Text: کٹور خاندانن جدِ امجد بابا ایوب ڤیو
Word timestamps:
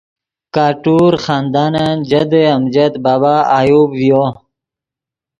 کٹور 0.55 1.13
خاندانن 1.23 1.95
جدِ 2.09 2.31
امجد 2.55 2.93
بابا 3.03 3.35
ایوب 3.57 3.89
ڤیو 3.99 4.23